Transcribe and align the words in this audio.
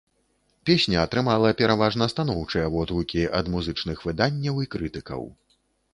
Песня 0.67 1.03
атрымала 1.07 1.51
пераважна 1.59 2.07
станоўчыя 2.13 2.71
водгукі 2.77 3.23
ад 3.41 3.45
музычных 3.57 3.97
выданняў 4.07 4.55
і 4.65 4.71
крытыкаў. 4.77 5.23